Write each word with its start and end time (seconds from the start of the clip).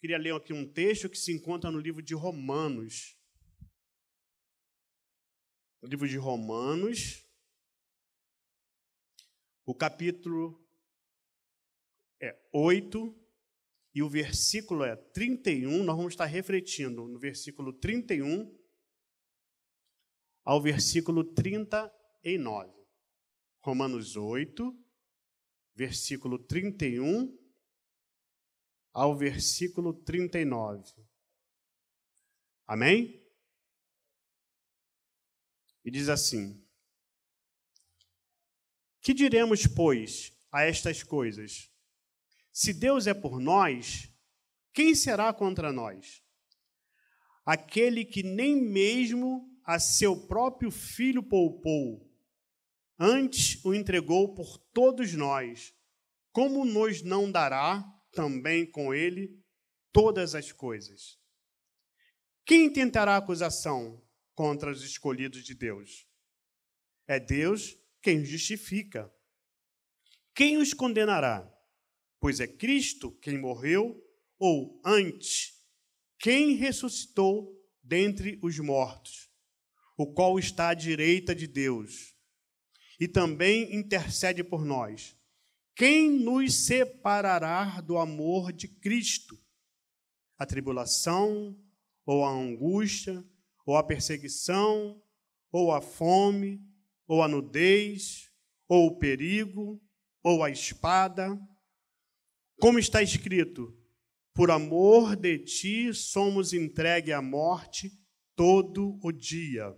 queria 0.00 0.16
ler 0.16 0.34
aqui 0.34 0.52
um 0.52 0.66
texto 0.66 1.10
que 1.10 1.18
se 1.18 1.30
encontra 1.30 1.70
no 1.70 1.78
livro 1.78 2.02
de 2.02 2.14
Romanos. 2.14 3.18
O 5.82 5.86
livro 5.86 6.08
de 6.08 6.16
Romanos, 6.16 7.26
o 9.66 9.74
capítulo 9.74 10.66
é 12.20 12.34
8 12.52 13.14
e 13.94 14.02
o 14.02 14.08
versículo 14.08 14.84
é 14.84 14.96
31. 14.96 15.84
Nós 15.84 15.96
vamos 15.96 16.14
estar 16.14 16.24
refletindo 16.24 17.06
no 17.06 17.18
versículo 17.18 17.72
31 17.72 18.58
ao 20.44 20.62
versículo 20.62 21.24
39. 21.24 22.72
Romanos 23.62 24.16
8, 24.16 24.74
versículo 25.74 26.38
31 26.38 27.39
ao 28.92 29.16
versículo 29.16 29.92
39. 29.92 30.92
Amém? 32.66 33.20
E 35.84 35.90
diz 35.90 36.08
assim: 36.08 36.64
Que 39.00 39.14
diremos, 39.14 39.66
pois, 39.66 40.32
a 40.52 40.62
estas 40.62 41.02
coisas? 41.02 41.70
Se 42.52 42.72
Deus 42.72 43.06
é 43.06 43.14
por 43.14 43.40
nós, 43.40 44.08
quem 44.72 44.94
será 44.94 45.32
contra 45.32 45.72
nós? 45.72 46.22
Aquele 47.44 48.04
que 48.04 48.22
nem 48.22 48.60
mesmo 48.60 49.48
a 49.64 49.78
seu 49.78 50.26
próprio 50.26 50.70
filho 50.70 51.22
poupou, 51.22 52.08
antes 52.98 53.64
o 53.64 53.72
entregou 53.72 54.34
por 54.34 54.58
todos 54.72 55.14
nós, 55.14 55.74
como 56.32 56.64
nos 56.64 57.02
não 57.02 57.30
dará 57.30 57.99
também 58.12 58.70
com 58.70 58.92
ele 58.94 59.38
todas 59.92 60.34
as 60.34 60.52
coisas? 60.52 61.18
Quem 62.44 62.72
tentará 62.72 63.16
acusação 63.16 64.02
contra 64.34 64.70
os 64.70 64.82
escolhidos 64.82 65.44
de 65.44 65.54
Deus? 65.54 66.06
É 67.06 67.20
Deus 67.20 67.76
quem 68.02 68.22
os 68.22 68.28
justifica. 68.28 69.12
Quem 70.34 70.56
os 70.56 70.72
condenará? 70.72 71.48
Pois 72.18 72.40
é 72.40 72.46
Cristo 72.46 73.12
quem 73.20 73.38
morreu, 73.38 74.00
ou 74.38 74.80
antes, 74.84 75.52
quem 76.18 76.54
ressuscitou 76.54 77.58
dentre 77.82 78.38
os 78.42 78.58
mortos, 78.58 79.30
o 79.96 80.12
qual 80.12 80.38
está 80.38 80.68
à 80.68 80.74
direita 80.74 81.34
de 81.34 81.46
Deus, 81.46 82.14
e 82.98 83.08
também 83.08 83.74
intercede 83.74 84.44
por 84.44 84.64
nós. 84.64 85.16
Quem 85.80 86.10
nos 86.10 86.66
separará 86.66 87.80
do 87.80 87.96
amor 87.96 88.52
de 88.52 88.68
Cristo? 88.68 89.34
A 90.38 90.44
tribulação, 90.44 91.58
ou 92.04 92.22
a 92.22 92.30
angústia, 92.30 93.24
ou 93.64 93.78
a 93.78 93.82
perseguição, 93.82 95.02
ou 95.50 95.72
a 95.72 95.80
fome, 95.80 96.60
ou 97.08 97.22
a 97.22 97.28
nudez, 97.28 98.30
ou 98.68 98.88
o 98.88 98.98
perigo, 98.98 99.82
ou 100.22 100.44
a 100.44 100.50
espada. 100.50 101.40
Como 102.60 102.78
está 102.78 103.02
escrito: 103.02 103.74
por 104.34 104.50
amor 104.50 105.16
de 105.16 105.38
ti 105.38 105.94
somos 105.94 106.52
entregue 106.52 107.10
à 107.10 107.22
morte 107.22 107.90
todo 108.36 109.00
o 109.02 109.10
dia. 109.10 109.74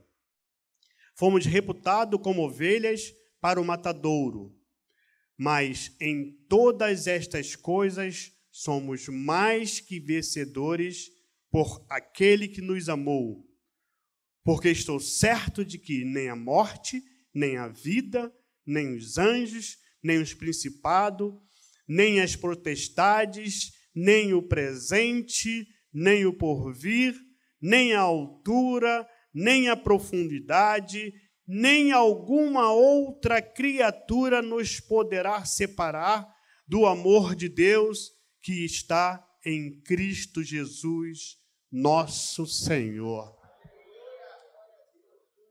Fomos 1.14 1.46
reputados 1.46 2.20
como 2.20 2.42
ovelhas 2.42 3.14
para 3.40 3.60
o 3.60 3.64
matadouro 3.64 4.60
mas 5.42 5.92
em 6.00 6.38
todas 6.48 7.08
estas 7.08 7.56
coisas 7.56 8.30
somos 8.48 9.08
mais 9.08 9.80
que 9.80 9.98
vencedores 9.98 11.10
por 11.50 11.84
aquele 11.90 12.46
que 12.46 12.60
nos 12.60 12.88
amou. 12.88 13.44
Porque 14.44 14.68
estou 14.68 15.00
certo 15.00 15.64
de 15.64 15.78
que 15.78 16.04
nem 16.04 16.28
a 16.28 16.36
morte, 16.36 17.02
nem 17.34 17.56
a 17.56 17.66
vida, 17.66 18.32
nem 18.64 18.94
os 18.94 19.18
anjos, 19.18 19.78
nem 20.00 20.18
os 20.18 20.32
principados, 20.32 21.32
nem 21.88 22.20
as 22.20 22.36
potestades, 22.36 23.72
nem 23.92 24.32
o 24.34 24.46
presente, 24.46 25.66
nem 25.92 26.24
o 26.24 26.32
porvir, 26.32 27.16
nem 27.60 27.94
a 27.94 28.00
altura, 28.00 29.04
nem 29.34 29.68
a 29.68 29.74
profundidade, 29.74 31.12
nem 31.46 31.92
alguma 31.92 32.72
outra 32.72 33.42
criatura 33.42 34.40
nos 34.40 34.80
poderá 34.80 35.44
separar 35.44 36.26
do 36.66 36.86
amor 36.86 37.34
de 37.34 37.48
Deus 37.48 38.12
que 38.40 38.64
está 38.64 39.24
em 39.44 39.80
Cristo 39.82 40.42
Jesus, 40.42 41.38
nosso 41.70 42.46
Senhor. 42.46 43.36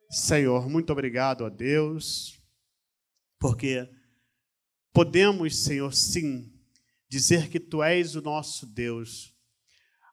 Senhor, 0.10 0.70
muito 0.70 0.92
obrigado 0.92 1.46
a 1.46 1.50
Deus, 1.50 2.38
porque 3.40 3.90
podemos, 4.94 5.64
Senhor, 5.64 5.94
sim, 5.94 6.52
dizer 7.10 7.50
que 7.50 7.60
Tu 7.60 7.82
és 7.82 8.16
o 8.16 8.22
nosso 8.22 8.66
Deus, 8.66 9.34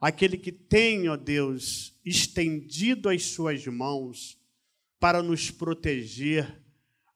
aquele 0.01 0.37
que 0.37 0.53
tem, 0.53 1.09
ó 1.09 1.17
Deus, 1.17 1.99
estendido 2.05 3.09
as 3.09 3.25
Suas 3.25 3.67
mãos 3.67 4.38
para 5.01 5.23
nos 5.23 5.51
proteger, 5.51 6.63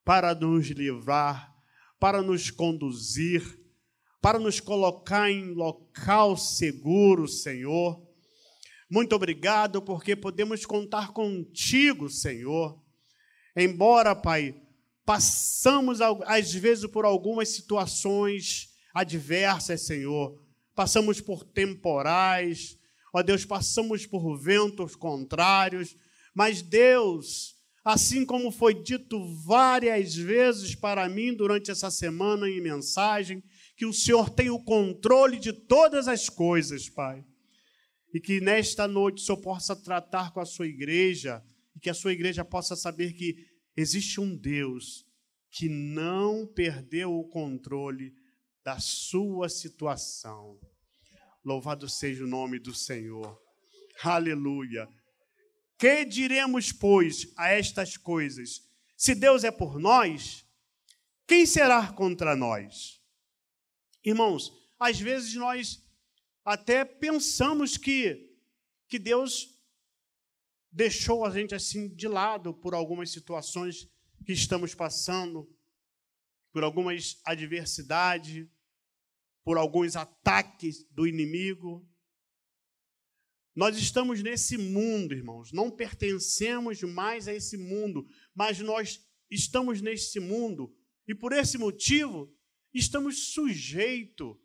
para 0.04 0.34
nos 0.34 0.68
livrar, 0.68 1.54
para 1.98 2.22
nos 2.22 2.50
conduzir, 2.50 3.60
para 4.20 4.38
nos 4.38 4.60
colocar 4.60 5.30
em 5.30 5.52
local 5.52 6.36
seguro, 6.36 7.26
Senhor. 7.26 8.00
Muito 8.88 9.14
obrigado, 9.16 9.82
porque 9.82 10.14
podemos 10.14 10.66
contar 10.66 11.12
contigo, 11.12 12.08
Senhor. 12.08 12.80
Embora, 13.56 14.14
Pai, 14.14 14.60
passamos 15.04 16.00
às 16.00 16.52
vezes 16.52 16.86
por 16.90 17.04
algumas 17.04 17.48
situações 17.48 18.68
adversas, 18.94 19.82
Senhor. 19.82 20.40
Passamos 20.74 21.20
por 21.20 21.44
temporais, 21.44 22.78
ó 23.12 23.22
Deus, 23.22 23.44
passamos 23.44 24.06
por 24.06 24.38
ventos 24.38 24.94
contrários, 24.94 25.96
mas 26.34 26.62
Deus, 26.62 27.51
assim 27.84 28.24
como 28.24 28.50
foi 28.50 28.74
dito 28.74 29.24
várias 29.44 30.14
vezes 30.14 30.74
para 30.74 31.08
mim 31.08 31.34
durante 31.34 31.70
essa 31.70 31.90
semana 31.90 32.48
em 32.48 32.60
mensagem, 32.60 33.42
que 33.76 33.84
o 33.84 33.92
Senhor 33.92 34.30
tem 34.30 34.50
o 34.50 34.62
controle 34.62 35.38
de 35.38 35.52
todas 35.52 36.06
as 36.06 36.28
coisas, 36.28 36.88
Pai. 36.88 37.24
E 38.14 38.20
que 38.20 38.40
nesta 38.40 38.86
noite 38.86 39.22
o 39.22 39.26
Senhor 39.26 39.38
possa 39.38 39.74
tratar 39.74 40.32
com 40.32 40.40
a 40.40 40.44
sua 40.44 40.66
igreja, 40.66 41.42
e 41.74 41.80
que 41.80 41.90
a 41.90 41.94
sua 41.94 42.12
igreja 42.12 42.44
possa 42.44 42.76
saber 42.76 43.14
que 43.14 43.46
existe 43.76 44.20
um 44.20 44.36
Deus 44.36 45.06
que 45.50 45.68
não 45.68 46.46
perdeu 46.46 47.12
o 47.12 47.28
controle 47.28 48.14
da 48.64 48.78
sua 48.78 49.48
situação. 49.48 50.58
Louvado 51.44 51.88
seja 51.88 52.24
o 52.24 52.28
nome 52.28 52.58
do 52.58 52.74
Senhor. 52.74 53.40
Aleluia. 54.02 54.88
Que 55.82 56.04
diremos, 56.04 56.70
pois, 56.70 57.32
a 57.36 57.48
estas 57.48 57.96
coisas? 57.96 58.62
Se 58.96 59.16
Deus 59.16 59.42
é 59.42 59.50
por 59.50 59.80
nós, 59.80 60.46
quem 61.26 61.44
será 61.44 61.92
contra 61.92 62.36
nós? 62.36 63.02
Irmãos, 64.04 64.52
às 64.78 65.00
vezes 65.00 65.34
nós 65.34 65.84
até 66.44 66.84
pensamos 66.84 67.76
que, 67.76 68.32
que 68.86 68.96
Deus 68.96 69.58
deixou 70.70 71.24
a 71.24 71.30
gente 71.32 71.52
assim 71.52 71.88
de 71.88 72.06
lado 72.06 72.54
por 72.54 72.74
algumas 72.74 73.10
situações 73.10 73.90
que 74.24 74.32
estamos 74.32 74.76
passando, 74.76 75.52
por 76.52 76.62
algumas 76.62 77.20
adversidades, 77.24 78.46
por 79.42 79.58
alguns 79.58 79.96
ataques 79.96 80.84
do 80.92 81.08
inimigo. 81.08 81.84
Nós 83.54 83.76
estamos 83.76 84.22
nesse 84.22 84.56
mundo, 84.56 85.14
irmãos, 85.14 85.52
não 85.52 85.70
pertencemos 85.70 86.82
mais 86.82 87.28
a 87.28 87.34
esse 87.34 87.56
mundo, 87.56 88.06
mas 88.34 88.58
nós 88.60 89.06
estamos 89.30 89.82
nesse 89.82 90.18
mundo 90.18 90.74
e 91.06 91.14
por 91.14 91.32
esse 91.32 91.58
motivo 91.58 92.34
estamos 92.72 93.32
sujeitos 93.34 94.36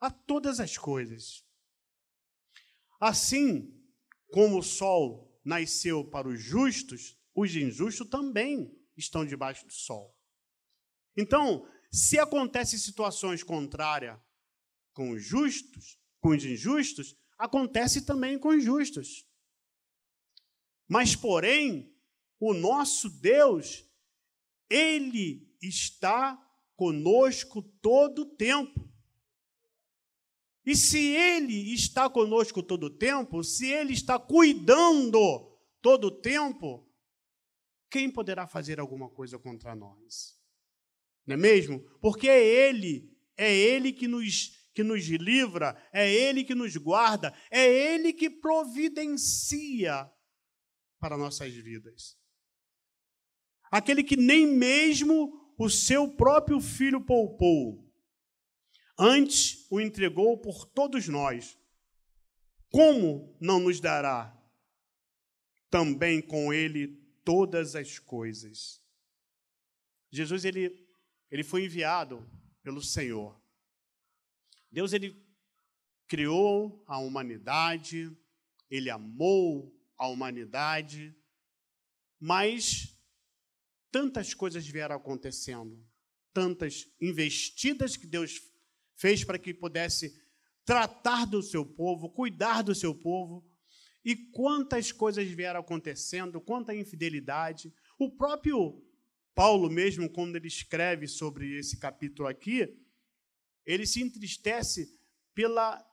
a 0.00 0.10
todas 0.10 0.60
as 0.60 0.78
coisas. 0.78 1.44
Assim 3.00 3.76
como 4.30 4.58
o 4.58 4.62
sol 4.62 5.32
nasceu 5.44 6.04
para 6.04 6.28
os 6.28 6.40
justos, 6.40 7.18
os 7.34 7.54
injustos 7.56 8.08
também 8.08 8.72
estão 8.96 9.26
debaixo 9.26 9.66
do 9.66 9.72
sol. 9.72 10.16
Então, 11.16 11.68
se 11.90 12.18
acontecem 12.18 12.78
situações 12.78 13.42
contrárias 13.42 14.18
com 14.92 15.10
os 15.10 15.22
justos, 15.24 15.98
com 16.20 16.30
os 16.30 16.44
injustos, 16.44 17.16
acontece 17.42 18.06
também 18.06 18.38
com 18.38 18.50
os 18.50 18.62
justos. 18.62 19.26
Mas, 20.88 21.16
porém, 21.16 21.92
o 22.38 22.54
nosso 22.54 23.10
Deus, 23.10 23.84
Ele 24.70 25.52
está 25.60 26.36
conosco 26.76 27.62
todo 27.80 28.22
o 28.22 28.26
tempo. 28.36 28.88
E 30.64 30.76
se 30.76 30.98
Ele 30.98 31.74
está 31.74 32.08
conosco 32.08 32.62
todo 32.62 32.84
o 32.84 32.96
tempo, 32.96 33.42
se 33.42 33.66
Ele 33.66 33.92
está 33.92 34.20
cuidando 34.20 35.58
todo 35.80 36.04
o 36.06 36.10
tempo, 36.10 36.88
quem 37.90 38.08
poderá 38.08 38.46
fazer 38.46 38.78
alguma 38.78 39.10
coisa 39.10 39.36
contra 39.36 39.74
nós? 39.74 40.40
Não 41.26 41.34
é 41.34 41.36
mesmo? 41.36 41.80
Porque 42.00 42.28
é 42.28 42.44
Ele, 42.44 43.12
é 43.36 43.52
Ele 43.52 43.92
que 43.92 44.06
nos, 44.06 44.61
que 44.74 44.82
nos 44.82 45.04
livra, 45.06 45.76
é 45.92 46.12
Ele 46.12 46.44
que 46.44 46.54
nos 46.54 46.76
guarda, 46.76 47.34
é 47.50 47.66
Ele 47.66 48.12
que 48.12 48.30
providencia 48.30 50.10
para 50.98 51.16
nossas 51.16 51.52
vidas. 51.52 52.16
Aquele 53.70 54.04
que 54.04 54.16
nem 54.16 54.46
mesmo 54.46 55.54
o 55.58 55.68
seu 55.68 56.08
próprio 56.14 56.60
filho 56.60 57.00
poupou, 57.04 57.90
antes 58.98 59.66
o 59.70 59.80
entregou 59.80 60.38
por 60.40 60.66
todos 60.66 61.08
nós. 61.08 61.58
Como 62.70 63.36
não 63.40 63.60
nos 63.60 63.80
dará 63.80 64.38
também 65.70 66.22
com 66.22 66.52
ele 66.52 66.88
todas 67.24 67.74
as 67.74 67.98
coisas? 67.98 68.82
Jesus 70.10 70.44
ele, 70.44 70.86
ele 71.30 71.42
foi 71.42 71.64
enviado 71.64 72.30
pelo 72.62 72.82
Senhor. 72.82 73.41
Deus 74.72 74.94
ele 74.94 75.22
criou 76.08 76.82
a 76.86 76.98
humanidade, 76.98 78.10
ele 78.70 78.88
amou 78.88 79.78
a 79.98 80.08
humanidade, 80.08 81.14
mas 82.18 82.98
tantas 83.90 84.32
coisas 84.32 84.66
vieram 84.66 84.96
acontecendo, 84.96 85.86
tantas 86.32 86.88
investidas 87.00 87.96
que 87.96 88.06
Deus 88.06 88.40
fez 88.96 89.22
para 89.22 89.38
que 89.38 89.52
pudesse 89.52 90.18
tratar 90.64 91.26
do 91.26 91.42
seu 91.42 91.66
povo, 91.66 92.08
cuidar 92.08 92.62
do 92.62 92.74
seu 92.74 92.94
povo. 92.94 93.46
E 94.04 94.16
quantas 94.16 94.90
coisas 94.90 95.28
vieram 95.28 95.60
acontecendo, 95.60 96.40
quanta 96.40 96.74
infidelidade. 96.74 97.72
O 97.98 98.10
próprio 98.10 98.82
Paulo, 99.34 99.70
mesmo, 99.70 100.08
quando 100.10 100.36
ele 100.36 100.48
escreve 100.48 101.06
sobre 101.06 101.58
esse 101.58 101.78
capítulo 101.78 102.26
aqui, 102.26 102.81
ele 103.64 103.86
se 103.86 104.02
entristece 104.02 104.98
pela, 105.34 105.84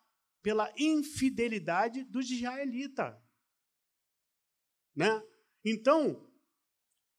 pela 0.41 0.73
infidelidade 0.77 2.03
dos 2.03 2.29
israelitas. 2.29 3.15
Né? 4.95 5.23
Então, 5.63 6.29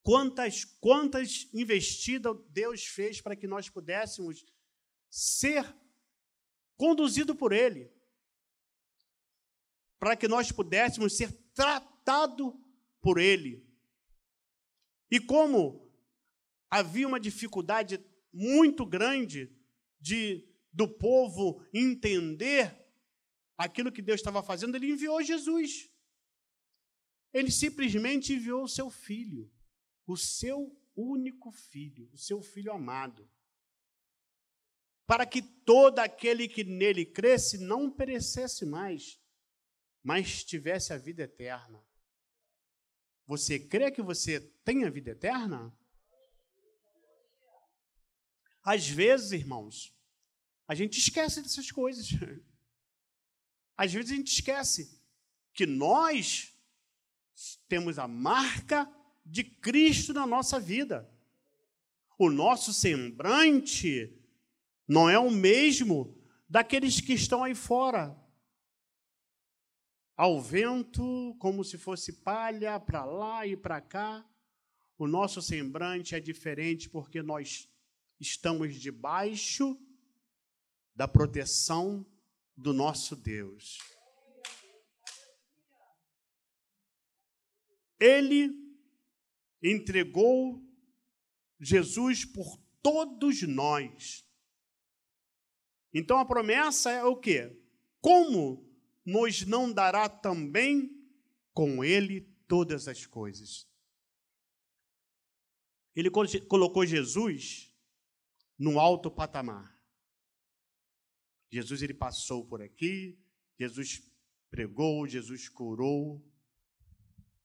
quantas, 0.03 0.65
quantas 0.65 1.49
investidas 1.53 2.37
Deus 2.49 2.85
fez 2.85 3.21
para 3.21 3.35
que 3.35 3.47
nós 3.47 3.69
pudéssemos 3.69 4.45
ser 5.09 5.65
conduzido 6.77 7.35
por 7.35 7.51
Ele, 7.51 7.91
para 9.99 10.15
que 10.15 10.27
nós 10.27 10.51
pudéssemos 10.51 11.15
ser 11.15 11.31
tratado 11.53 12.59
por 12.99 13.19
Ele. 13.19 13.67
E 15.09 15.19
como 15.19 15.91
havia 16.69 17.07
uma 17.07 17.19
dificuldade 17.19 18.03
muito 18.33 18.85
grande 18.85 19.53
de 20.01 20.47
do 20.73 20.87
povo 20.87 21.63
entender 21.73 22.75
aquilo 23.57 23.91
que 23.91 24.01
Deus 24.01 24.19
estava 24.19 24.41
fazendo, 24.41 24.75
ele 24.75 24.91
enviou 24.91 25.21
Jesus. 25.21 25.89
Ele 27.33 27.51
simplesmente 27.51 28.33
enviou 28.33 28.63
o 28.63 28.69
seu 28.69 28.89
filho, 28.89 29.49
o 30.05 30.17
seu 30.17 30.75
único 30.95 31.51
filho, 31.51 32.09
o 32.11 32.17
seu 32.17 32.41
filho 32.41 32.71
amado 32.71 33.29
para 35.11 35.25
que 35.25 35.41
todo 35.41 35.99
aquele 35.99 36.47
que 36.47 36.63
nele 36.63 37.05
cresce 37.05 37.57
não 37.57 37.91
perecesse 37.91 38.65
mais, 38.65 39.21
mas 40.01 40.41
tivesse 40.41 40.93
a 40.93 40.97
vida 40.97 41.23
eterna. 41.23 41.85
Você 43.27 43.59
crê 43.59 43.91
que 43.91 44.01
você 44.01 44.39
tem 44.63 44.85
a 44.85 44.89
vida 44.89 45.11
eterna? 45.11 45.77
Às 48.63 48.87
vezes, 48.87 49.31
irmãos, 49.31 49.93
a 50.67 50.75
gente 50.75 50.99
esquece 50.99 51.41
dessas 51.41 51.71
coisas. 51.71 52.09
Às 53.75 53.91
vezes 53.91 54.11
a 54.11 54.15
gente 54.15 54.31
esquece 54.31 55.01
que 55.53 55.65
nós 55.65 56.53
temos 57.67 57.97
a 57.97 58.07
marca 58.07 58.89
de 59.25 59.43
Cristo 59.43 60.13
na 60.13 60.27
nossa 60.27 60.59
vida. 60.59 61.09
O 62.17 62.29
nosso 62.29 62.73
semblante 62.73 64.15
não 64.87 65.09
é 65.09 65.17
o 65.17 65.31
mesmo 65.31 66.15
daqueles 66.47 67.01
que 67.01 67.13
estão 67.13 67.43
aí 67.43 67.55
fora. 67.55 68.15
Ao 70.15 70.39
vento, 70.39 71.35
como 71.39 71.63
se 71.63 71.77
fosse 71.77 72.13
palha 72.21 72.79
para 72.79 73.03
lá 73.05 73.47
e 73.47 73.57
para 73.57 73.81
cá. 73.81 74.23
O 74.97 75.07
nosso 75.07 75.41
semblante 75.41 76.13
é 76.13 76.19
diferente 76.19 76.87
porque 76.87 77.23
nós 77.23 77.70
estamos 78.21 78.79
debaixo 78.79 79.75
da 80.95 81.07
proteção 81.07 82.05
do 82.55 82.71
nosso 82.71 83.15
Deus. 83.15 83.79
Ele 87.99 88.51
entregou 89.61 90.63
Jesus 91.59 92.23
por 92.23 92.59
todos 92.81 93.41
nós. 93.43 94.23
Então 95.93 96.19
a 96.19 96.25
promessa 96.25 96.91
é 96.91 97.03
o 97.03 97.15
quê? 97.15 97.59
Como 97.99 98.69
nos 99.03 99.45
não 99.45 99.71
dará 99.71 100.07
também 100.07 100.89
com 101.53 101.83
ele 101.83 102.21
todas 102.47 102.87
as 102.87 103.05
coisas? 103.05 103.67
Ele 105.95 106.09
colocou 106.09 106.85
Jesus 106.85 107.70
num 108.61 108.79
alto 108.79 109.09
patamar. 109.09 109.75
Jesus 111.49 111.81
ele 111.81 111.93
passou 111.93 112.45
por 112.45 112.61
aqui, 112.61 113.19
Jesus 113.57 114.01
pregou, 114.49 115.07
Jesus 115.07 115.49
curou, 115.49 116.23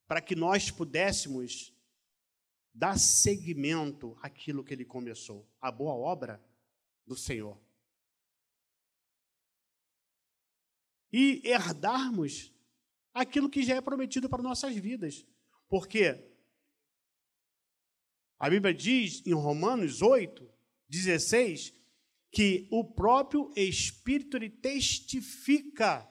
para 0.07 0.21
que 0.21 0.37
nós 0.37 0.71
pudéssemos 0.71 1.75
dar 2.73 2.99
seguimento 2.99 4.17
àquilo 4.21 4.63
que 4.63 4.75
ele 4.75 4.85
começou, 4.85 5.51
a 5.61 5.73
boa 5.73 5.95
obra 5.95 6.45
do 7.07 7.17
Senhor. 7.17 7.67
e 11.13 11.41
herdarmos 11.49 12.53
aquilo 13.15 13.49
que 13.49 13.63
já 13.63 13.77
é 13.77 13.81
prometido 13.81 14.29
para 14.29 14.43
nossas 14.43 14.77
vidas. 14.77 15.27
Porque 15.67 16.31
a 18.39 18.51
Bíblia 18.51 18.75
diz 18.75 19.27
em 19.27 19.33
Romanos 19.33 20.03
8, 20.03 20.47
16, 20.89 21.75
que 22.31 22.69
o 22.71 22.85
próprio 22.85 23.53
Espírito 23.57 24.37
ele 24.37 24.51
testifica 24.51 26.09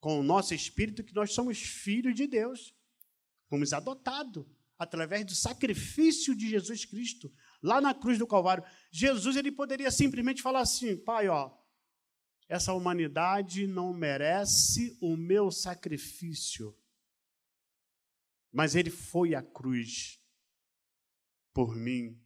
com 0.00 0.18
o 0.18 0.22
nosso 0.22 0.54
espírito 0.54 1.04
que 1.04 1.14
nós 1.14 1.32
somos 1.32 1.58
filhos 1.60 2.14
de 2.14 2.26
Deus. 2.26 2.74
Fomos 3.48 3.72
adotados 3.72 4.46
através 4.78 5.26
do 5.26 5.34
sacrifício 5.34 6.34
de 6.34 6.48
Jesus 6.48 6.86
Cristo 6.86 7.30
lá 7.62 7.80
na 7.80 7.92
cruz 7.92 8.18
do 8.18 8.26
Calvário. 8.26 8.64
Jesus 8.90 9.36
ele 9.36 9.52
poderia 9.52 9.90
simplesmente 9.90 10.40
falar 10.40 10.60
assim: 10.60 10.96
Pai, 10.96 11.28
ó, 11.28 11.54
essa 12.48 12.72
humanidade 12.72 13.66
não 13.66 13.92
merece 13.92 14.96
o 15.00 15.16
meu 15.16 15.50
sacrifício. 15.50 16.76
Mas 18.52 18.74
ele 18.74 18.90
foi 18.90 19.34
à 19.34 19.42
cruz 19.42 20.18
por 21.52 21.76
mim, 21.76 22.20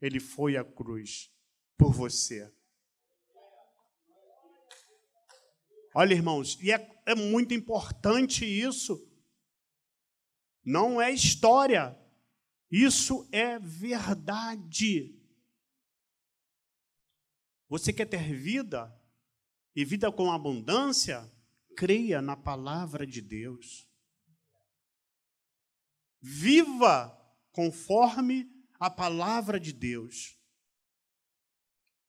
ele 0.00 0.20
foi 0.20 0.56
à 0.56 0.64
cruz 0.64 1.30
por 1.76 1.92
você. 1.92 2.52
Olha, 5.94 6.14
irmãos, 6.14 6.58
e 6.60 6.70
é, 6.70 7.02
é 7.06 7.14
muito 7.14 7.54
importante 7.54 8.44
isso. 8.44 9.02
Não 10.64 11.00
é 11.00 11.10
história, 11.10 11.98
isso 12.70 13.28
é 13.32 13.58
verdade. 13.58 15.18
Você 17.68 17.92
quer 17.92 18.06
ter 18.06 18.34
vida? 18.34 18.92
e 19.76 19.84
vida 19.84 20.10
com 20.10 20.32
abundância, 20.32 21.30
creia 21.76 22.22
na 22.22 22.34
palavra 22.34 23.06
de 23.06 23.20
Deus. 23.20 23.86
Viva 26.18 27.14
conforme 27.52 28.50
a 28.78 28.90
palavra 28.90 29.58
de 29.58 29.72
Deus. 29.72 30.36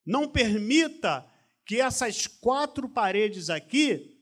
Não 0.06 0.30
permita 0.30 1.30
que 1.66 1.82
essas 1.82 2.28
quatro 2.28 2.88
paredes 2.88 3.50
aqui 3.50 4.18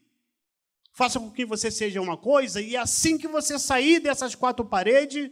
façam 0.92 1.28
com 1.28 1.32
que 1.32 1.46
você 1.46 1.70
seja 1.70 2.02
uma 2.02 2.18
coisa 2.18 2.62
e 2.62 2.75
assim 2.75 3.18
que 3.18 3.28
você 3.28 3.60
sair 3.60 4.00
dessas 4.00 4.34
quatro 4.34 4.66
paredes, 4.66 5.30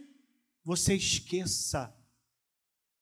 você 0.64 0.96
esqueça 0.96 1.96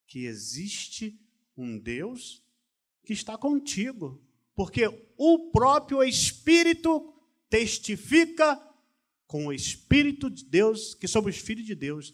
que 0.08 0.26
existe 0.26 1.20
um 1.58 1.78
Deus 1.78 2.44
que 3.04 3.14
está 3.14 3.38
contigo 3.38 4.24
Porque 4.56 4.88
o 5.18 5.52
próprio 5.52 6.04
Espírito 6.04 7.14
testifica 7.50 8.62
com 9.26 9.48
o 9.48 9.54
Espírito 9.54 10.30
de 10.30 10.46
Deus 10.46 10.94
que 10.94 11.08
somos 11.08 11.38
filhos 11.38 11.66
de 11.66 11.74
Deus. 11.74 12.14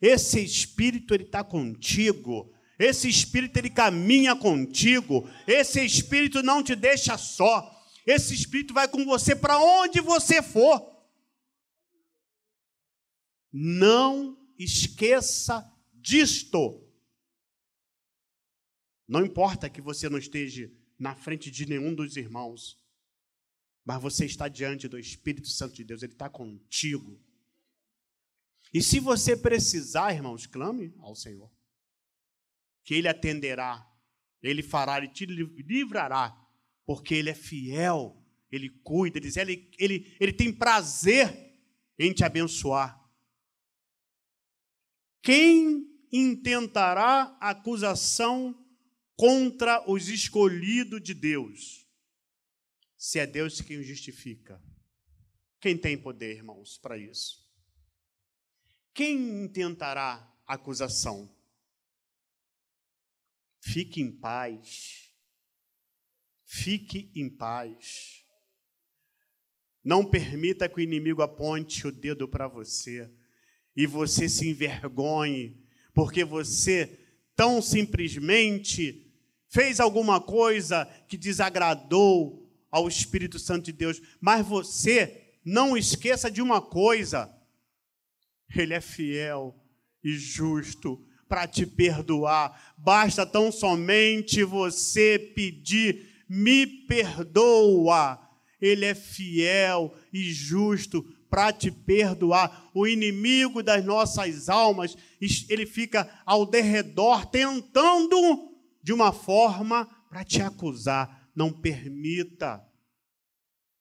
Esse 0.00 0.40
Espírito 0.42 1.14
ele 1.14 1.24
está 1.24 1.42
contigo. 1.42 2.52
Esse 2.78 3.08
Espírito 3.08 3.56
ele 3.56 3.70
caminha 3.70 4.36
contigo. 4.36 5.28
Esse 5.46 5.84
Espírito 5.84 6.42
não 6.42 6.62
te 6.62 6.76
deixa 6.76 7.18
só. 7.18 7.76
Esse 8.06 8.32
Espírito 8.34 8.72
vai 8.72 8.88
com 8.88 9.04
você 9.04 9.34
para 9.34 9.58
onde 9.58 10.00
você 10.00 10.42
for. 10.42 10.96
Não 13.52 14.38
esqueça 14.58 15.68
disto. 15.92 16.84
Não 19.06 19.24
importa 19.24 19.70
que 19.70 19.80
você 19.80 20.08
não 20.08 20.18
esteja 20.18 20.70
na 20.98 21.14
frente 21.14 21.50
de 21.50 21.66
nenhum 21.66 21.94
dos 21.94 22.16
irmãos, 22.16 22.78
mas 23.84 24.02
você 24.02 24.26
está 24.26 24.48
diante 24.48 24.86
do 24.86 24.98
Espírito 24.98 25.48
Santo 25.48 25.74
de 25.74 25.84
Deus, 25.84 26.02
ele 26.02 26.12
está 26.12 26.28
contigo. 26.28 27.18
E 28.72 28.82
se 28.82 29.00
você 29.00 29.36
precisar, 29.36 30.12
irmãos, 30.12 30.46
clame 30.46 30.94
ao 30.98 31.14
Senhor, 31.14 31.50
que 32.84 32.94
Ele 32.94 33.08
atenderá, 33.08 33.86
Ele 34.42 34.62
fará, 34.62 34.98
Ele 34.98 35.08
te 35.08 35.26
livrará, 35.26 36.36
porque 36.84 37.14
Ele 37.14 37.30
é 37.30 37.34
fiel, 37.34 38.22
Ele 38.50 38.70
cuida, 38.82 39.18
Ele, 39.18 39.30
ele, 39.36 39.70
ele, 39.78 40.16
ele 40.20 40.32
tem 40.32 40.52
prazer 40.52 41.48
em 41.98 42.12
te 42.12 42.24
abençoar. 42.24 42.98
Quem 45.22 45.86
intentará 46.12 47.36
acusação 47.40 48.54
contra 49.16 49.82
os 49.90 50.08
escolhidos 50.08 51.02
de 51.02 51.12
Deus? 51.12 51.86
Se 52.96 53.18
é 53.18 53.26
Deus 53.26 53.60
quem 53.60 53.78
o 53.78 53.82
justifica. 53.82 54.62
Quem 55.60 55.76
tem 55.76 56.00
poder, 56.00 56.36
irmãos, 56.36 56.78
para 56.78 56.96
isso? 56.96 57.47
Quem 58.94 59.44
intentará 59.44 60.28
acusação? 60.46 61.30
Fique 63.60 64.00
em 64.00 64.10
paz. 64.10 65.12
Fique 66.44 67.10
em 67.14 67.28
paz. 67.28 68.24
Não 69.84 70.04
permita 70.04 70.68
que 70.68 70.76
o 70.76 70.80
inimigo 70.80 71.22
aponte 71.22 71.86
o 71.86 71.92
dedo 71.92 72.26
para 72.26 72.48
você 72.48 73.10
e 73.76 73.86
você 73.86 74.28
se 74.28 74.48
envergonhe, 74.48 75.56
porque 75.94 76.24
você 76.24 76.98
tão 77.36 77.62
simplesmente 77.62 79.06
fez 79.48 79.80
alguma 79.80 80.20
coisa 80.20 80.84
que 81.06 81.16
desagradou 81.16 82.50
ao 82.70 82.88
Espírito 82.88 83.38
Santo 83.38 83.66
de 83.66 83.72
Deus. 83.72 84.00
Mas 84.20 84.46
você 84.46 85.38
não 85.44 85.76
esqueça 85.76 86.30
de 86.30 86.42
uma 86.42 86.60
coisa: 86.60 87.32
Ele 88.54 88.74
é 88.74 88.80
fiel 88.80 89.54
e 90.02 90.12
justo 90.14 91.04
para 91.28 91.46
te 91.46 91.66
perdoar. 91.66 92.74
Basta 92.76 93.26
tão 93.26 93.52
somente 93.52 94.42
você 94.42 95.18
pedir, 95.34 96.24
me 96.28 96.66
perdoa. 96.66 98.18
Ele 98.60 98.86
é 98.86 98.94
fiel 98.94 99.94
e 100.12 100.32
justo 100.32 101.02
para 101.30 101.52
te 101.52 101.70
perdoar. 101.70 102.70
O 102.74 102.86
inimigo 102.86 103.62
das 103.62 103.84
nossas 103.84 104.48
almas, 104.48 104.96
ele 105.48 105.66
fica 105.66 106.22
ao 106.24 106.46
derredor 106.46 107.26
tentando 107.26 108.16
de 108.82 108.92
uma 108.92 109.12
forma 109.12 109.86
para 110.08 110.24
te 110.24 110.40
acusar. 110.40 111.28
Não 111.34 111.52
permita. 111.52 112.64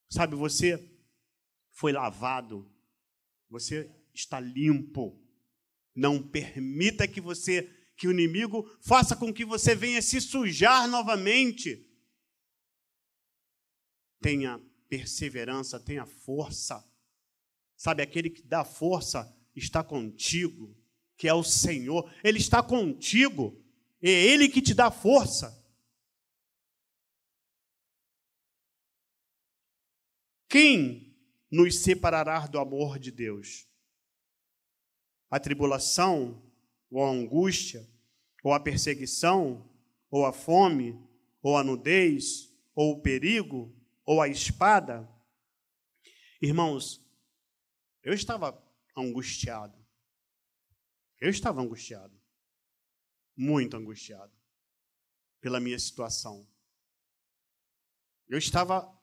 Sabe, 0.10 0.36
você 0.36 0.92
foi 1.72 1.92
lavado. 1.92 2.70
Você 3.50 3.90
está 4.20 4.40
limpo. 4.40 5.20
Não 5.96 6.22
permita 6.22 7.08
que 7.08 7.22
você 7.22 7.74
que 7.98 8.08
o 8.08 8.12
inimigo 8.12 8.70
faça 8.80 9.16
com 9.16 9.34
que 9.34 9.44
você 9.44 9.76
venha 9.76 10.02
se 10.04 10.22
sujar 10.22 10.88
novamente. 10.88 11.84
Tenha 14.22 14.60
perseverança, 14.88 15.80
tenha 15.80 16.06
força. 16.06 16.86
Sabe, 17.76 18.04
aquele 18.04 18.30
que 18.30 18.44
dá 18.44 18.64
força 18.64 19.36
está 19.56 19.84
contigo, 19.84 20.76
que 21.18 21.28
é 21.28 21.34
o 21.34 21.44
Senhor. 21.44 22.12
Ele 22.24 22.38
está 22.38 22.62
contigo. 22.62 23.64
É 24.02 24.10
Ele 24.10 24.48
que 24.48 24.62
te 24.62 24.76
dá 24.76 24.92
força. 24.92 25.58
Quem 30.48 31.16
nos 31.52 31.80
separará 31.80 32.46
do 32.48 32.60
amor 32.60 33.00
de 33.00 33.12
Deus? 33.12 33.67
A 35.30 35.40
tribulação, 35.40 36.42
ou 36.90 37.04
a 37.04 37.10
angústia, 37.10 37.88
ou 38.44 38.54
a 38.54 38.60
perseguição, 38.60 39.70
ou 40.10 40.26
a 40.26 40.32
fome, 40.32 40.98
ou 41.42 41.58
a 41.58 41.64
nudez, 41.64 42.54
ou 42.74 42.94
o 42.94 43.02
perigo, 43.02 43.76
ou 44.06 44.22
a 44.22 44.28
espada? 44.28 45.08
Irmãos, 46.42 47.06
eu 48.04 48.14
estava 48.14 48.58
angustiado. 48.96 49.78
Eu 51.20 51.30
estava 51.30 51.62
angustiado. 51.62 52.18
Muito 53.36 53.76
angustiado 53.76 54.34
pela 55.40 55.60
minha 55.60 55.78
situação. 55.78 56.48
Eu 58.28 58.38
estava 58.38 58.94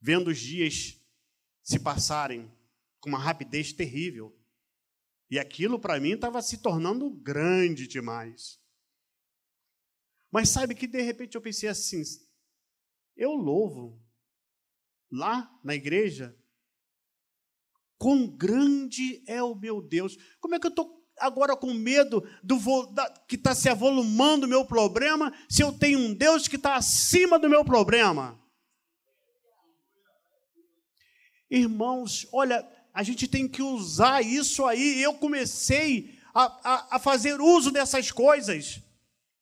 vendo 0.00 0.28
os 0.28 0.38
dias 0.38 1.00
se 1.62 1.78
passarem 1.78 2.50
com 3.00 3.08
uma 3.08 3.18
rapidez 3.18 3.72
terrível. 3.72 4.36
E 5.30 5.38
aquilo 5.38 5.78
para 5.78 5.98
mim 5.98 6.12
estava 6.12 6.40
se 6.42 6.58
tornando 6.58 7.10
grande 7.10 7.86
demais. 7.86 8.60
Mas 10.30 10.50
sabe 10.50 10.74
que 10.74 10.86
de 10.86 11.00
repente 11.00 11.34
eu 11.34 11.42
pensei 11.42 11.68
assim: 11.68 12.02
eu 13.16 13.32
louvo 13.32 14.02
lá 15.10 15.50
na 15.62 15.74
igreja 15.74 16.36
Quão 18.04 18.26
grande 18.26 19.22
é 19.26 19.42
o 19.42 19.54
meu 19.54 19.80
Deus. 19.80 20.16
Como 20.40 20.54
é 20.54 20.58
que 20.58 20.66
eu 20.66 20.70
estou 20.70 21.02
agora 21.18 21.56
com 21.56 21.72
medo 21.72 22.22
do 22.42 22.58
da, 22.92 23.08
que 23.26 23.36
está 23.36 23.54
se 23.54 23.68
avolumando 23.68 24.44
o 24.44 24.48
meu 24.48 24.64
problema, 24.66 25.32
se 25.48 25.62
eu 25.62 25.72
tenho 25.72 25.98
um 25.98 26.14
Deus 26.14 26.48
que 26.48 26.56
está 26.56 26.74
acima 26.74 27.38
do 27.38 27.48
meu 27.48 27.64
problema? 27.64 28.38
Irmãos, 31.48 32.26
olha, 32.32 32.62
a 32.94 33.02
gente 33.02 33.26
tem 33.26 33.48
que 33.48 33.60
usar 33.60 34.22
isso 34.22 34.64
aí. 34.64 35.02
Eu 35.02 35.14
comecei 35.14 36.16
a, 36.32 36.44
a, 36.44 36.96
a 36.96 36.98
fazer 37.00 37.40
uso 37.40 37.72
dessas 37.72 38.12
coisas. 38.12 38.80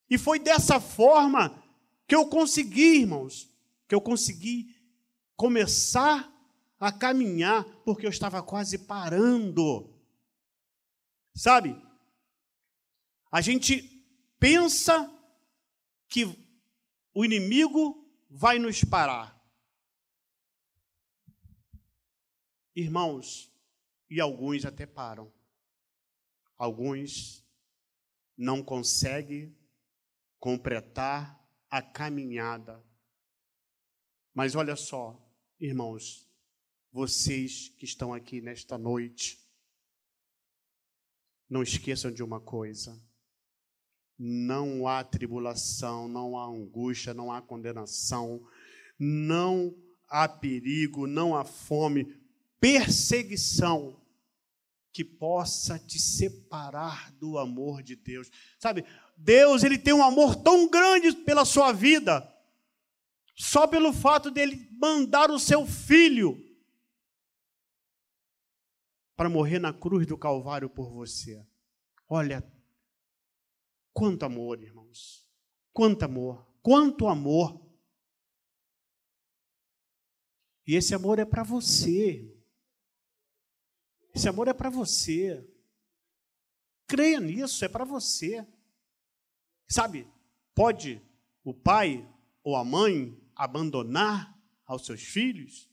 E 0.08 0.16
foi 0.16 0.38
dessa 0.38 0.80
forma 0.80 1.62
que 2.08 2.14
eu 2.14 2.26
consegui, 2.26 3.00
irmãos, 3.00 3.50
que 3.86 3.94
eu 3.94 4.00
consegui 4.00 4.74
começar 5.36 6.32
a 6.80 6.90
caminhar, 6.90 7.64
porque 7.84 8.06
eu 8.06 8.10
estava 8.10 8.42
quase 8.42 8.78
parando. 8.78 9.88
Sabe? 11.34 11.80
A 13.30 13.42
gente 13.42 14.02
pensa 14.38 15.10
que 16.08 16.24
o 17.14 17.24
inimigo 17.24 18.02
vai 18.30 18.58
nos 18.58 18.82
parar. 18.82 19.31
Irmãos, 22.74 23.52
e 24.08 24.20
alguns 24.20 24.64
até 24.64 24.86
param. 24.86 25.32
Alguns 26.56 27.44
não 28.36 28.62
conseguem 28.62 29.56
completar 30.38 31.42
a 31.70 31.80
caminhada. 31.80 32.84
Mas 34.34 34.54
olha 34.54 34.76
só, 34.76 35.18
irmãos, 35.58 36.28
vocês 36.90 37.68
que 37.70 37.84
estão 37.84 38.12
aqui 38.12 38.40
nesta 38.40 38.76
noite, 38.76 39.38
não 41.48 41.62
esqueçam 41.62 42.10
de 42.10 42.22
uma 42.22 42.40
coisa: 42.40 43.02
não 44.18 44.86
há 44.86 45.02
tribulação, 45.04 46.08
não 46.08 46.36
há 46.36 46.46
angústia, 46.46 47.14
não 47.14 47.32
há 47.32 47.40
condenação, 47.40 48.46
não 48.98 49.74
há 50.08 50.28
perigo, 50.28 51.06
não 51.06 51.36
há 51.36 51.44
fome, 51.44 52.21
perseguição 52.62 54.00
que 54.92 55.04
possa 55.04 55.80
te 55.80 55.98
separar 55.98 57.10
do 57.14 57.36
amor 57.36 57.82
de 57.82 57.96
Deus. 57.96 58.30
Sabe, 58.56 58.84
Deus, 59.16 59.64
ele 59.64 59.76
tem 59.76 59.92
um 59.92 60.04
amor 60.04 60.36
tão 60.36 60.68
grande 60.70 61.10
pela 61.24 61.44
sua 61.44 61.72
vida, 61.72 62.22
só 63.34 63.66
pelo 63.66 63.92
fato 63.92 64.30
dele 64.30 64.68
mandar 64.80 65.28
o 65.28 65.40
seu 65.40 65.66
filho 65.66 66.38
para 69.16 69.28
morrer 69.28 69.58
na 69.58 69.72
cruz 69.72 70.06
do 70.06 70.16
Calvário 70.16 70.70
por 70.70 70.88
você. 70.88 71.44
Olha, 72.08 72.44
quanto 73.92 74.24
amor, 74.24 74.62
irmãos. 74.62 75.28
Quanto 75.72 76.04
amor, 76.04 76.46
quanto 76.62 77.08
amor. 77.08 77.60
E 80.64 80.76
esse 80.76 80.94
amor 80.94 81.18
é 81.18 81.24
para 81.24 81.42
você. 81.42 82.31
Esse 84.14 84.28
amor 84.28 84.48
é 84.48 84.52
para 84.52 84.70
você. 84.70 85.46
Creia 86.86 87.18
nisso, 87.20 87.64
é 87.64 87.68
para 87.68 87.84
você. 87.84 88.46
Sabe, 89.68 90.06
pode 90.54 91.00
o 91.42 91.54
pai 91.54 92.06
ou 92.42 92.56
a 92.56 92.64
mãe 92.64 93.18
abandonar 93.34 94.38
aos 94.66 94.84
seus 94.84 95.02
filhos? 95.02 95.70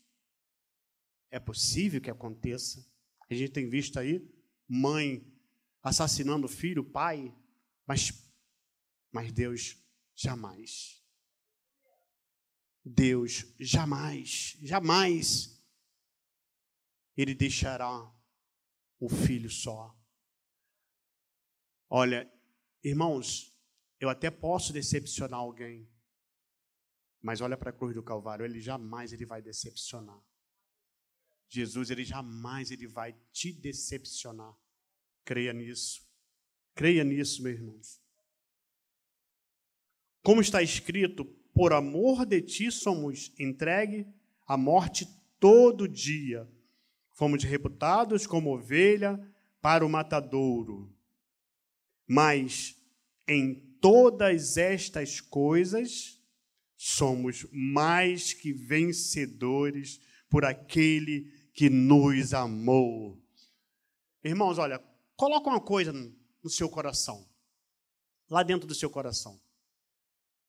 É 1.30 1.38
possível 1.38 2.00
que 2.00 2.10
aconteça. 2.10 2.84
A 3.28 3.34
gente 3.34 3.52
tem 3.52 3.68
visto 3.68 3.98
aí 3.98 4.26
mãe 4.66 5.26
assassinando 5.82 6.46
o 6.46 6.48
filho, 6.50 6.84
pai, 6.84 7.34
mas, 7.86 8.12
mas 9.12 9.32
Deus 9.32 9.76
jamais. 10.14 11.00
Deus 12.84 13.44
jamais, 13.58 14.56
jamais 14.62 15.60
ele 17.16 17.34
deixará 17.34 18.10
o 19.00 19.08
filho 19.08 19.50
só. 19.50 19.96
Olha, 21.88 22.30
irmãos, 22.84 23.52
eu 23.98 24.08
até 24.08 24.30
posso 24.30 24.72
decepcionar 24.72 25.40
alguém, 25.40 25.88
mas 27.20 27.40
olha 27.40 27.56
para 27.56 27.70
a 27.70 27.72
cruz 27.72 27.94
do 27.94 28.02
Calvário, 28.02 28.44
ele 28.44 28.60
jamais 28.60 29.12
ele 29.12 29.26
vai 29.26 29.42
decepcionar. 29.42 30.22
Jesus, 31.48 31.90
ele 31.90 32.04
jamais 32.04 32.70
ele 32.70 32.86
vai 32.86 33.12
te 33.32 33.52
decepcionar. 33.52 34.56
Creia 35.24 35.52
nisso. 35.52 36.08
Creia 36.74 37.02
nisso, 37.02 37.42
meu 37.42 37.52
irmão. 37.52 37.80
Como 40.22 40.40
está 40.40 40.62
escrito, 40.62 41.24
por 41.52 41.72
amor 41.72 42.24
de 42.24 42.40
ti 42.40 42.70
somos 42.70 43.32
entregue 43.38 44.06
à 44.46 44.56
morte 44.56 45.06
todo 45.40 45.88
dia. 45.88 46.48
Fomos 47.20 47.44
reputados 47.44 48.26
como 48.26 48.54
ovelha 48.54 49.20
para 49.60 49.84
o 49.84 49.90
matadouro. 49.90 50.90
Mas 52.06 52.74
em 53.28 53.76
todas 53.78 54.56
estas 54.56 55.20
coisas 55.20 56.18
somos 56.78 57.46
mais 57.52 58.32
que 58.32 58.54
vencedores 58.54 60.00
por 60.30 60.46
aquele 60.46 61.30
que 61.52 61.68
nos 61.68 62.32
amou. 62.32 63.22
Irmãos, 64.24 64.56
olha, 64.56 64.82
coloca 65.14 65.50
uma 65.50 65.60
coisa 65.60 65.92
no 65.92 66.48
seu 66.48 66.70
coração, 66.70 67.28
lá 68.30 68.42
dentro 68.42 68.66
do 68.66 68.74
seu 68.74 68.88
coração. 68.88 69.38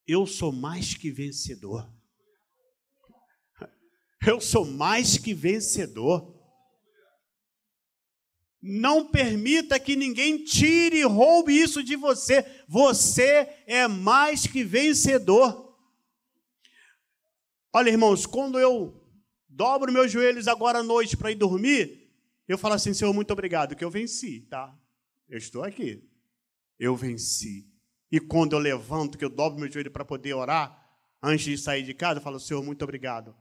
Eu 0.06 0.26
sou 0.26 0.50
mais 0.50 0.94
que 0.94 1.10
vencedor. 1.10 1.86
Eu 4.26 4.40
sou 4.40 4.64
mais 4.64 5.18
que 5.18 5.34
vencedor. 5.34 6.40
Não 8.62 9.08
permita 9.08 9.80
que 9.80 9.96
ninguém 9.96 10.44
tire 10.44 10.98
e 10.98 11.04
roube 11.04 11.52
isso 11.52 11.82
de 11.82 11.96
você. 11.96 12.46
Você 12.68 13.48
é 13.66 13.88
mais 13.88 14.46
que 14.46 14.62
vencedor. 14.62 15.76
Olha, 17.72 17.90
irmãos, 17.90 18.24
quando 18.24 18.60
eu 18.60 19.02
dobro 19.48 19.92
meus 19.92 20.12
joelhos 20.12 20.46
agora 20.46 20.78
à 20.78 20.82
noite 20.82 21.16
para 21.16 21.32
ir 21.32 21.34
dormir, 21.34 22.08
eu 22.46 22.56
falo 22.56 22.74
assim, 22.74 22.94
Senhor, 22.94 23.12
muito 23.12 23.32
obrigado, 23.32 23.74
que 23.74 23.84
eu 23.84 23.90
venci, 23.90 24.42
tá? 24.42 24.72
Eu 25.28 25.38
estou 25.38 25.64
aqui. 25.64 26.08
Eu 26.78 26.94
venci. 26.94 27.68
E 28.12 28.20
quando 28.20 28.52
eu 28.52 28.58
levanto, 28.58 29.18
que 29.18 29.24
eu 29.24 29.30
dobro 29.30 29.58
meu 29.58 29.72
joelho 29.72 29.90
para 29.90 30.04
poder 30.04 30.34
orar, 30.34 30.78
antes 31.20 31.46
de 31.46 31.58
sair 31.58 31.82
de 31.82 31.94
casa, 31.94 32.20
eu 32.20 32.22
falo, 32.22 32.38
Senhor, 32.38 32.62
muito 32.62 32.82
obrigado. 32.82 33.34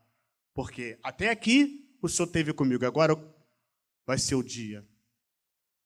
Porque 0.54 0.98
até 1.04 1.30
aqui 1.30 1.96
o 2.02 2.10
Senhor 2.10 2.26
esteve 2.26 2.54
comigo, 2.54 2.86
agora 2.86 3.16
vai 4.06 4.18
ser 4.18 4.36
o 4.36 4.44
dia. 4.44 4.88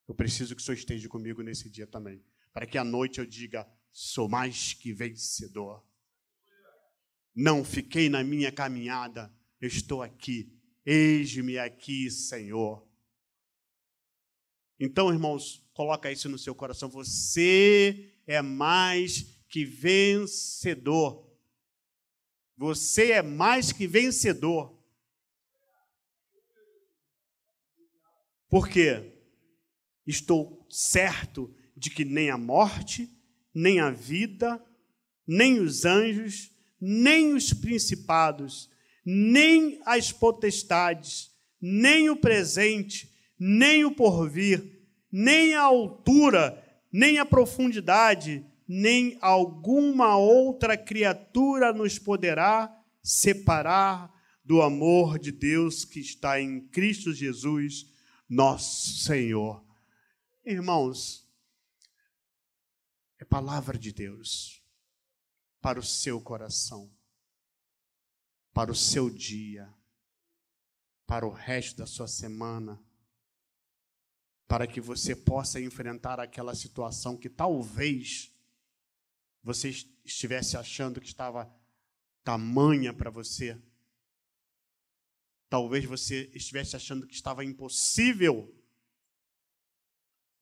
Eu 0.08 0.16
preciso 0.16 0.56
que 0.56 0.62
o 0.62 0.66
Senhor 0.66 0.78
esteja 0.78 1.10
comigo 1.10 1.42
nesse 1.42 1.70
dia 1.70 1.88
também. 1.88 2.24
Para 2.54 2.66
que 2.66 2.78
à 2.78 2.84
noite 2.84 3.20
eu 3.20 3.26
diga, 3.26 3.68
sou 3.92 4.30
mais 4.30 4.74
que 4.74 4.94
vencedor. 4.94 5.84
Não 7.34 7.66
fiquei 7.66 8.10
na 8.10 8.24
minha 8.24 8.52
caminhada 8.52 9.34
eu 9.66 9.68
estou 9.68 10.04
aqui, 10.04 10.54
eis-me 10.86 11.58
aqui, 11.58 12.12
Senhor. 12.12 12.88
Então, 14.80 15.12
irmãos, 15.12 15.66
coloca 15.74 16.12
isso 16.12 16.28
no 16.30 16.38
seu 16.38 16.54
coração. 16.54 16.90
Você 16.90 18.14
é 18.28 18.42
mais 18.42 19.24
que 19.50 19.64
vencedor. 19.66 21.26
Você 22.58 23.12
é 23.12 23.22
mais 23.22 23.72
que 23.72 23.88
vencedor. 23.88 24.78
Por 28.50 28.70
quê? 28.70 29.15
Estou 30.06 30.66
certo 30.70 31.54
de 31.76 31.90
que 31.90 32.06
nem 32.06 32.30
a 32.30 32.38
morte, 32.38 33.10
nem 33.54 33.80
a 33.80 33.90
vida, 33.90 34.64
nem 35.28 35.60
os 35.60 35.86
anjos, 35.86 36.52
nem 36.80 37.34
os 37.34 37.54
principados, 37.54 38.70
nem 39.06 39.80
as 39.86 40.12
potestades, 40.12 41.32
nem 41.62 42.10
o 42.10 42.16
presente, 42.16 43.12
nem 43.40 43.86
o 43.86 43.92
porvir, 43.92 44.76
nem 45.12 45.56
a 45.56 45.62
altura, 45.62 46.64
nem 46.92 47.18
a 47.18 47.26
profundidade, 47.26 48.46
nem 48.68 49.18
alguma 49.22 50.18
outra 50.18 50.78
criatura 50.78 51.74
nos 51.74 52.00
poderá 52.00 52.72
separar 53.02 54.14
do 54.44 54.62
amor 54.62 55.18
de 55.18 55.32
Deus 55.32 55.84
que 55.84 56.00
está 56.00 56.40
em 56.40 56.62
Cristo 56.68 57.14
Jesus, 57.14 57.88
nosso 58.30 59.00
Senhor. 59.00 59.65
Irmãos, 60.46 61.28
é 63.18 63.26
palavra 63.26 63.78
de 63.78 63.92
Deus 63.92 64.64
para 65.60 65.80
o 65.80 65.84
seu 65.84 66.22
coração 66.22 66.96
para 68.56 68.72
o 68.72 68.76
seu 68.76 69.10
dia, 69.10 69.70
para 71.06 71.28
o 71.28 71.30
resto 71.30 71.76
da 71.76 71.86
sua 71.86 72.08
semana, 72.08 72.82
para 74.48 74.66
que 74.66 74.80
você 74.80 75.14
possa 75.14 75.60
enfrentar 75.60 76.22
aquela 76.22 76.56
situação 76.56 77.18
que 77.18 77.30
talvez 77.30 78.34
você 79.44 79.68
estivesse 80.06 80.56
achando 80.56 81.02
que 81.02 81.08
estava 81.08 81.54
tamanha 82.24 82.94
para 82.94 83.10
você. 83.10 83.62
Talvez 85.50 85.84
você 85.84 86.32
estivesse 86.34 86.78
achando 86.78 87.06
que 87.06 87.14
estava 87.14 87.44
impossível. 87.44 88.56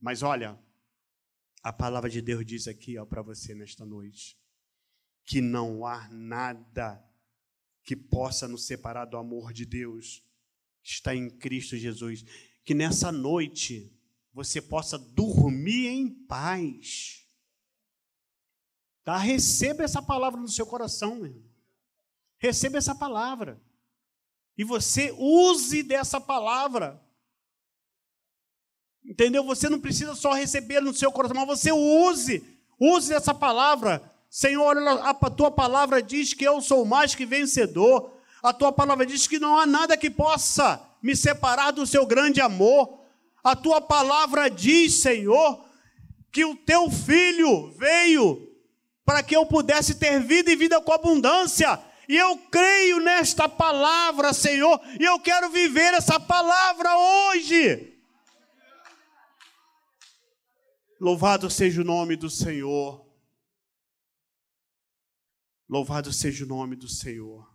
Mas 0.03 0.21
olha, 0.21 0.59
a 1.63 1.71
palavra 1.71 2.09
de 2.09 2.21
Deus 2.21 2.45
diz 2.45 2.67
aqui 2.67 2.95
para 3.05 3.21
você 3.21 3.55
nesta 3.55 3.85
noite 3.85 4.37
que 5.23 5.39
não 5.39 5.85
há 5.85 6.09
nada 6.09 7.01
que 7.83 7.95
possa 7.95 8.45
nos 8.45 8.67
separar 8.67 9.05
do 9.05 9.15
amor 9.15 9.53
de 9.53 9.65
Deus 9.65 10.21
que 10.83 10.89
está 10.89 11.15
em 11.15 11.29
Cristo 11.29 11.77
Jesus. 11.77 12.25
Que 12.65 12.73
nessa 12.73 13.13
noite 13.13 13.97
você 14.33 14.61
possa 14.61 14.99
dormir 14.99 15.87
em 15.87 16.09
paz. 16.09 17.25
Tá? 19.05 19.17
Receba 19.17 19.83
essa 19.83 20.01
palavra 20.01 20.37
no 20.37 20.49
seu 20.49 20.67
coração, 20.67 21.15
meu 21.15 21.27
irmão. 21.27 21.49
Receba 22.39 22.77
essa 22.77 22.93
palavra. 22.93 23.63
E 24.57 24.65
você 24.65 25.15
use 25.17 25.81
dessa 25.81 26.19
palavra. 26.19 27.01
Entendeu? 29.13 29.43
Você 29.43 29.69
não 29.69 29.79
precisa 29.79 30.15
só 30.15 30.33
receber 30.33 30.81
no 30.81 30.93
seu 30.93 31.11
coração, 31.11 31.37
mas 31.37 31.59
você 31.59 31.71
use. 31.71 32.43
Use 32.79 33.13
essa 33.13 33.33
palavra 33.33 34.11
Senhor, 34.35 34.75
a 35.03 35.29
tua 35.29 35.51
palavra 35.51 36.01
diz 36.01 36.33
que 36.33 36.43
eu 36.43 36.59
sou 36.59 36.83
mais 36.85 37.13
que 37.13 37.23
vencedor. 37.23 38.17
A 38.41 38.51
tua 38.51 38.71
palavra 38.71 39.05
diz 39.05 39.27
que 39.27 39.37
não 39.37 39.59
há 39.59 39.67
nada 39.67 39.95
que 39.95 40.09
possa 40.09 40.81
me 41.03 41.15
separar 41.15 41.69
do 41.69 41.85
seu 41.85 42.03
grande 42.03 42.41
amor. 42.41 42.99
A 43.43 43.55
tua 43.55 43.79
palavra 43.79 44.49
diz, 44.49 45.03
Senhor, 45.03 45.63
que 46.31 46.43
o 46.43 46.55
teu 46.55 46.89
filho 46.89 47.75
veio 47.77 48.49
para 49.05 49.21
que 49.21 49.35
eu 49.35 49.45
pudesse 49.45 49.99
ter 49.99 50.19
vida 50.19 50.51
e 50.51 50.55
vida 50.55 50.81
com 50.81 50.91
abundância. 50.91 51.79
E 52.09 52.17
eu 52.17 52.35
creio 52.49 52.99
nesta 53.01 53.47
palavra, 53.47 54.33
Senhor, 54.33 54.81
e 54.99 55.03
eu 55.03 55.19
quero 55.19 55.51
viver 55.51 55.93
essa 55.93 56.19
palavra 56.19 56.89
hoje. 56.97 57.92
Louvado 61.03 61.49
seja 61.49 61.81
o 61.81 61.83
nome 61.83 62.15
do 62.15 62.29
Senhor. 62.29 63.05
Louvado 65.67 66.13
seja 66.13 66.45
o 66.45 66.47
nome 66.47 66.77
do 66.77 66.87
Senhor. 66.87 67.45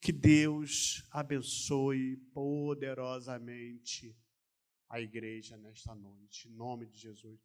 Que 0.00 0.10
Deus 0.10 1.06
abençoe 1.12 2.16
poderosamente 2.34 4.18
a 4.88 5.00
igreja 5.00 5.56
nesta 5.56 5.94
noite, 5.94 6.48
em 6.48 6.50
nome 6.50 6.86
de 6.86 6.98
Jesus. 6.98 7.38